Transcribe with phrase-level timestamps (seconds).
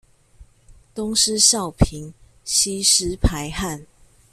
[0.95, 2.11] 東施效顰，
[2.43, 3.85] 吸濕排汗